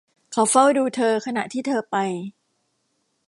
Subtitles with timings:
[0.31, 1.97] เขาเฝ้าดูเธอขณะที่เธอไป